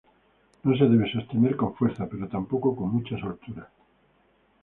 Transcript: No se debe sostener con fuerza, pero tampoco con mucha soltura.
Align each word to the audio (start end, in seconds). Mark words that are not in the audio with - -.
No 0.63 0.75
se 0.75 0.85
debe 0.85 1.07
sostener 1.11 1.55
con 1.55 1.75
fuerza, 1.75 2.07
pero 2.09 2.27
tampoco 2.27 2.75
con 2.75 2.91
mucha 2.91 3.19
soltura. 3.19 3.69